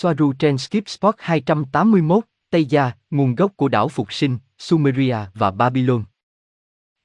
Soaru 0.00 0.32
trên 0.38 0.58
Skip 0.58 0.88
Spot 0.88 1.14
281, 1.18 2.24
Tây 2.50 2.64
Gia, 2.64 2.92
nguồn 3.10 3.34
gốc 3.34 3.52
của 3.56 3.68
đảo 3.68 3.88
Phục 3.88 4.12
Sinh, 4.12 4.38
Sumeria 4.58 5.16
và 5.34 5.50
Babylon. 5.50 6.04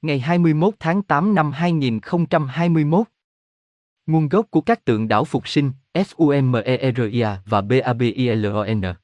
Ngày 0.02 0.20
21 0.20 0.74
tháng 0.78 1.02
8 1.02 1.34
năm 1.34 1.52
2021. 1.52 3.06
Nguồn 4.06 4.28
gốc 4.28 4.46
của 4.50 4.60
các 4.60 4.84
tượng 4.84 5.08
đảo 5.08 5.24
Phục 5.24 5.48
Sinh, 5.48 5.72
Sumeria 5.94 7.28
và 7.46 7.60
Babilon. 7.60 8.94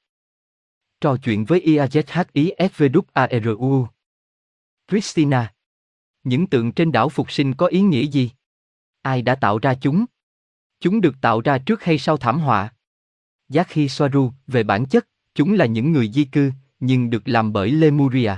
Trò 1.00 1.16
chuyện 1.24 1.44
với 1.44 1.60
IAZHISVWARU. 1.60 3.86
Christina. 4.88 5.54
Những 6.24 6.46
tượng 6.46 6.72
trên 6.72 6.92
đảo 6.92 7.08
Phục 7.08 7.32
Sinh 7.32 7.54
có 7.54 7.66
ý 7.66 7.80
nghĩa 7.80 8.06
gì? 8.06 8.30
Ai 9.02 9.22
đã 9.22 9.34
tạo 9.34 9.58
ra 9.58 9.74
chúng? 9.74 10.04
Chúng 10.80 11.00
được 11.00 11.14
tạo 11.20 11.40
ra 11.40 11.58
trước 11.58 11.82
hay 11.82 11.98
sau 11.98 12.16
thảm 12.16 12.40
họa? 12.40 12.72
Giác 13.50 13.68
khi 13.68 13.88
Soaru, 13.88 14.32
về 14.46 14.62
bản 14.62 14.86
chất, 14.86 15.06
chúng 15.34 15.52
là 15.52 15.66
những 15.66 15.92
người 15.92 16.10
di 16.10 16.24
cư, 16.24 16.52
nhưng 16.80 17.10
được 17.10 17.28
làm 17.28 17.52
bởi 17.52 17.70
Lemuria. 17.70 18.32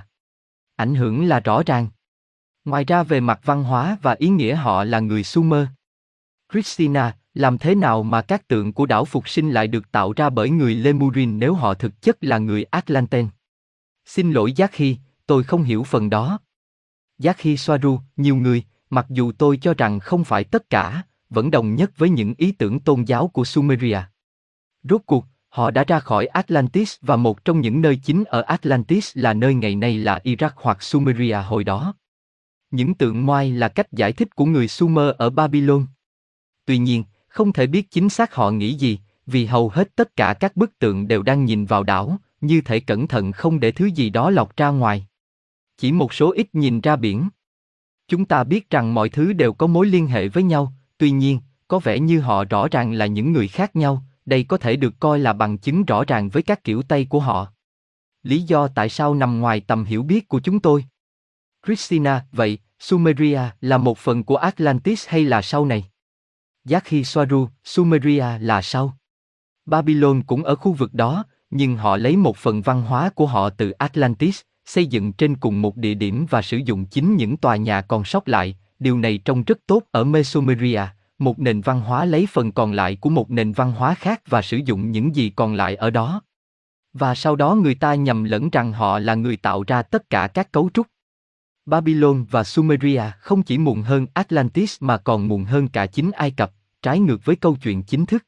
Ảnh 0.77 0.95
hưởng 0.95 1.25
là 1.25 1.41
rõ 1.41 1.63
ràng. 1.67 1.89
Ngoài 2.65 2.85
ra 2.85 3.03
về 3.03 3.21
mặt 3.21 3.41
văn 3.45 3.65
hóa 3.65 3.99
và 4.03 4.13
ý 4.19 4.29
nghĩa 4.29 4.55
họ 4.55 4.85
là 4.85 5.01
người 5.01 5.25
Sumer. 5.25 5.67
Christina, 6.53 7.17
làm 7.35 7.59
thế 7.59 7.75
nào 7.75 8.03
mà 8.03 8.23
các 8.23 8.49
tượng 8.49 8.73
của 8.73 8.87
đảo 8.87 9.05
phục 9.05 9.29
sinh 9.29 9.51
lại 9.51 9.67
được 9.67 9.93
tạo 9.93 10.13
ra 10.13 10.31
bởi 10.31 10.51
người 10.51 10.75
Lemurin 10.75 11.39
nếu 11.39 11.55
họ 11.55 11.75
thực 11.75 12.03
chất 12.03 12.25
là 12.25 12.39
người 12.39 12.65
Atlanten? 12.65 13.29
Xin 14.05 14.33
lỗi 14.33 14.53
Giác 14.53 14.73
Khi, 14.73 14.97
tôi 15.27 15.43
không 15.43 15.63
hiểu 15.63 15.83
phần 15.83 16.11
đó. 16.11 16.39
Giác 17.19 17.37
Khi 17.39 17.57
Soaru, 17.57 18.01
nhiều 18.17 18.37
người, 18.37 18.65
mặc 18.91 19.07
dù 19.09 19.33
tôi 19.33 19.59
cho 19.63 19.75
rằng 19.75 20.01
không 20.01 20.25
phải 20.25 20.45
tất 20.45 20.71
cả, 20.71 21.03
vẫn 21.31 21.51
đồng 21.51 21.75
nhất 21.75 21.91
với 21.97 22.11
những 22.11 22.35
ý 22.39 22.53
tưởng 22.53 22.81
tôn 22.81 23.05
giáo 23.05 23.29
của 23.29 23.45
Sumeria. 23.45 23.99
Rốt 24.83 25.01
cuộc, 25.07 25.27
họ 25.49 25.71
đã 25.71 25.85
ra 25.85 26.01
khỏi 26.01 26.27
Atlantis 26.27 26.97
và 27.01 27.17
một 27.17 27.45
trong 27.45 27.61
những 27.61 27.81
nơi 27.81 27.97
chính 27.97 28.25
ở 28.25 28.41
Atlantis 28.41 29.11
là 29.15 29.35
nơi 29.35 29.55
ngày 29.55 29.75
nay 29.75 29.99
là 29.99 30.21
Iraq 30.25 30.51
hoặc 30.57 30.83
Sumeria 30.83 31.37
hồi 31.37 31.65
đó. 31.65 31.95
Những 32.71 32.95
tượng 32.95 33.27
moai 33.27 33.53
là 33.53 33.69
cách 33.69 33.93
giải 33.93 34.13
thích 34.13 34.37
của 34.37 34.45
người 34.45 34.69
Sumer 34.69 35.15
ở 35.19 35.31
Babylon. 35.31 35.87
Tuy 36.65 36.79
nhiên, 36.79 37.05
không 37.29 37.53
thể 37.53 37.67
biết 37.67 37.91
chính 37.91 38.09
xác 38.09 38.35
họ 38.35 38.51
nghĩ 38.51 38.75
gì, 38.75 38.99
vì 39.27 39.47
hầu 39.47 39.69
hết 39.69 39.97
tất 39.97 40.17
cả 40.17 40.35
các 40.41 40.57
bức 40.57 40.79
tượng 40.79 41.09
đều 41.09 41.23
đang 41.23 41.45
nhìn 41.45 41.65
vào 41.65 41.83
đảo, 41.83 42.19
như 42.41 42.61
thể 42.61 42.81
cẩn 42.81 43.09
thận 43.09 43.33
không 43.33 43.61
để 43.61 43.73
thứ 43.73 43.87
gì 43.87 44.11
đó 44.11 44.31
lọt 44.31 44.57
ra 44.57 44.69
ngoài. 44.69 45.07
Chỉ 45.79 45.93
một 45.93 46.15
số 46.15 46.33
ít 46.33 46.47
nhìn 46.53 46.81
ra 46.81 46.97
biển. 46.97 47.29
Chúng 48.09 48.25
ta 48.25 48.45
biết 48.45 48.71
rằng 48.71 48.95
mọi 48.95 49.09
thứ 49.09 49.33
đều 49.33 49.53
có 49.53 49.67
mối 49.67 49.87
liên 49.87 50.07
hệ 50.07 50.29
với 50.29 50.43
nhau, 50.43 50.73
tuy 50.99 51.11
nhiên, 51.11 51.41
có 51.69 51.79
vẻ 51.79 51.99
như 51.99 52.21
họ 52.21 52.45
rõ 52.45 52.69
ràng 52.69 52.93
là 52.93 53.07
những 53.07 53.33
người 53.33 53.49
khác 53.49 53.77
nhau, 53.77 54.03
đây 54.27 54.45
có 54.45 54.57
thể 54.57 54.77
được 54.77 54.95
coi 55.01 55.19
là 55.19 55.33
bằng 55.33 55.59
chứng 55.59 55.85
rõ 55.85 56.05
ràng 56.05 56.29
với 56.29 56.43
các 56.43 56.65
kiểu 56.65 56.83
tay 56.83 57.05
của 57.05 57.21
họ. 57.21 57.53
Lý 58.23 58.43
do 58.43 58.69
tại 58.69 58.89
sao 58.89 59.15
nằm 59.15 59.41
ngoài 59.41 59.61
tầm 59.61 59.85
hiểu 59.85 60.03
biết 60.03 60.29
của 60.29 60.41
chúng 60.41 60.61
tôi. 60.61 60.85
Christina, 61.67 62.25
vậy, 62.33 62.59
Sumeria 62.79 63.41
là 63.61 63.79
một 63.79 63.99
phần 63.99 64.25
của 64.25 64.37
Atlantis 64.37 65.09
hay 65.09 65.25
là 65.25 65.43
sau 65.43 65.67
này? 65.67 65.85
Giác 66.65 66.85
khi 66.85 67.05
Soaru, 67.05 67.49
Sumeria 67.65 68.39
là 68.41 68.63
sau. 68.63 68.97
Babylon 69.67 70.23
cũng 70.23 70.45
ở 70.45 70.55
khu 70.55 70.73
vực 70.73 70.95
đó, 70.95 71.25
nhưng 71.51 71.77
họ 71.77 71.97
lấy 71.97 72.17
một 72.17 72.37
phần 72.37 72.63
văn 72.63 72.83
hóa 72.83 73.11
của 73.11 73.27
họ 73.27 73.51
từ 73.51 73.71
Atlantis, 73.71 74.41
xây 74.65 74.87
dựng 74.87 75.13
trên 75.13 75.37
cùng 75.37 75.63
một 75.63 75.77
địa 75.77 75.95
điểm 75.95 76.27
và 76.31 76.43
sử 76.43 76.57
dụng 76.57 76.87
chính 76.87 77.17
những 77.17 77.37
tòa 77.37 77.57
nhà 77.57 77.81
còn 77.81 78.05
sót 78.05 78.29
lại, 78.29 78.57
điều 78.79 78.99
này 78.99 79.19
trông 79.19 79.43
rất 79.43 79.59
tốt 79.67 79.83
ở 79.91 80.05
Mesomeria, 80.05 80.81
một 81.25 81.39
nền 81.39 81.61
văn 81.61 81.81
hóa 81.81 82.05
lấy 82.05 82.27
phần 82.33 82.53
còn 82.53 82.73
lại 82.73 82.97
của 82.97 83.11
một 83.11 83.31
nền 83.31 83.53
văn 83.53 83.73
hóa 83.73 83.95
khác 83.95 84.23
và 84.27 84.43
sử 84.43 84.57
dụng 84.57 84.91
những 84.91 85.17
gì 85.17 85.31
còn 85.31 85.55
lại 85.55 85.77
ở 85.77 85.91
đó. 85.91 86.23
Và 86.93 87.15
sau 87.15 87.37
đó 87.37 87.55
người 87.55 87.75
ta 87.75 87.95
nhầm 87.95 88.25
lẫn 88.25 88.51
rằng 88.51 88.73
họ 88.73 88.99
là 88.99 89.15
người 89.15 89.37
tạo 89.37 89.65
ra 89.67 89.83
tất 89.83 90.11
cả 90.11 90.27
các 90.27 90.53
cấu 90.53 90.71
trúc. 90.75 90.87
Babylon 91.67 92.25
và 92.31 92.45
Sumeria 92.45 93.03
không 93.19 93.43
chỉ 93.43 93.59
muộn 93.59 93.83
hơn 93.83 94.07
Atlantis 94.15 94.77
mà 94.81 94.97
còn 94.97 95.29
muộn 95.29 95.45
hơn 95.45 95.69
cả 95.69 95.87
chính 95.87 96.11
Ai 96.11 96.31
Cập, 96.31 96.53
trái 96.83 97.01
ngược 97.01 97.25
với 97.25 97.37
câu 97.37 97.57
chuyện 97.63 97.83
chính 97.83 98.07
thức. 98.07 98.27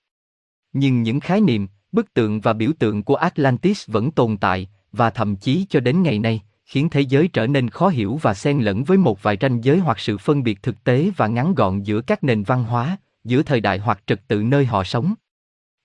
Nhưng 0.72 1.03
những 1.03 1.21
khái 1.21 1.41
niệm, 1.41 1.69
bức 1.93 2.15
tượng 2.15 2.41
và 2.41 2.53
biểu 2.53 2.72
tượng 2.78 3.03
của 3.03 3.15
Atlantis 3.15 3.91
vẫn 3.91 4.10
tồn 4.10 4.37
tại, 4.37 4.69
và 4.93 5.10
thậm 5.10 5.37
chí 5.37 5.66
cho 5.71 5.81
đến 5.81 6.03
ngày 6.03 6.19
nay, 6.19 6.43
khiến 6.74 6.88
thế 6.90 7.00
giới 7.00 7.28
trở 7.28 7.46
nên 7.46 7.70
khó 7.70 7.88
hiểu 7.88 8.18
và 8.22 8.34
xen 8.34 8.60
lẫn 8.60 8.84
với 8.84 8.98
một 8.98 9.22
vài 9.22 9.36
ranh 9.40 9.64
giới 9.64 9.78
hoặc 9.78 9.98
sự 9.98 10.18
phân 10.18 10.42
biệt 10.42 10.62
thực 10.62 10.84
tế 10.84 11.10
và 11.16 11.26
ngắn 11.26 11.54
gọn 11.54 11.82
giữa 11.82 12.00
các 12.00 12.24
nền 12.24 12.42
văn 12.42 12.64
hóa, 12.64 12.96
giữa 13.24 13.42
thời 13.42 13.60
đại 13.60 13.78
hoặc 13.78 14.02
trật 14.06 14.28
tự 14.28 14.42
nơi 14.42 14.66
họ 14.66 14.84
sống. 14.84 15.14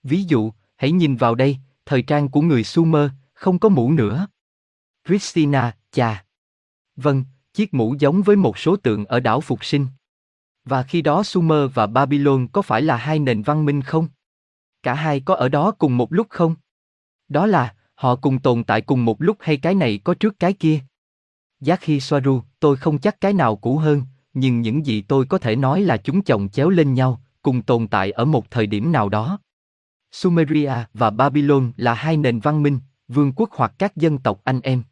Ví 0.03 0.23
dụ, 0.23 0.51
hãy 0.77 0.91
nhìn 0.91 1.16
vào 1.16 1.35
đây, 1.35 1.57
thời 1.85 2.01
trang 2.01 2.29
của 2.29 2.41
người 2.41 2.63
Sumer, 2.63 3.11
không 3.33 3.59
có 3.59 3.69
mũ 3.69 3.91
nữa. 3.91 4.27
Christina, 5.07 5.75
cha. 5.91 6.25
Vâng, 6.95 7.23
chiếc 7.53 7.73
mũ 7.73 7.95
giống 8.00 8.21
với 8.21 8.35
một 8.35 8.57
số 8.57 8.75
tượng 8.75 9.06
ở 9.06 9.19
đảo 9.19 9.41
Phục 9.41 9.66
Sinh. 9.66 9.88
Và 10.66 10.83
khi 10.83 11.01
đó 11.01 11.23
Sumer 11.23 11.69
và 11.73 11.88
Babylon 11.88 12.47
có 12.47 12.61
phải 12.61 12.81
là 12.81 12.97
hai 12.97 13.19
nền 13.19 13.41
văn 13.41 13.66
minh 13.66 13.81
không? 13.81 14.07
Cả 14.83 14.94
hai 14.94 15.19
có 15.19 15.35
ở 15.35 15.50
đó 15.50 15.71
cùng 15.71 15.97
một 15.97 16.13
lúc 16.13 16.27
không? 16.29 16.56
Đó 17.27 17.45
là, 17.45 17.75
họ 18.00 18.16
cùng 18.16 18.40
tồn 18.40 18.64
tại 18.64 18.82
cùng 18.82 19.06
một 19.06 19.22
lúc 19.22 19.38
hay 19.40 19.58
cái 19.58 19.76
này 19.76 20.00
có 20.04 20.14
trước 20.14 20.40
cái 20.40 20.54
kia? 20.54 20.80
Giác 21.62 21.80
khi 21.82 22.00
Soaru, 22.00 22.42
tôi 22.60 22.78
không 22.78 23.00
chắc 23.00 23.22
cái 23.22 23.34
nào 23.34 23.56
cũ 23.56 23.78
hơn, 23.78 24.02
nhưng 24.34 24.62
những 24.62 24.86
gì 24.86 25.02
tôi 25.02 25.26
có 25.26 25.38
thể 25.38 25.56
nói 25.56 25.82
là 25.82 25.98
chúng 25.98 26.22
chồng 26.22 26.50
chéo 26.50 26.70
lên 26.70 26.94
nhau, 26.94 27.22
cùng 27.42 27.62
tồn 27.62 27.88
tại 27.88 28.12
ở 28.12 28.26
một 28.26 28.52
thời 28.52 28.68
điểm 28.68 28.92
nào 28.92 29.10
đó. 29.10 29.40
Sumeria 30.12 30.74
và 30.94 31.10
Babylon 31.10 31.72
là 31.78 31.94
hai 31.94 32.18
nền 32.18 32.40
văn 32.40 32.64
minh, 32.64 32.80
vương 33.08 33.32
quốc 33.36 33.50
hoặc 33.52 33.74
các 33.78 33.96
dân 33.96 34.18
tộc 34.18 34.42
anh 34.44 34.62
em. 34.62 34.84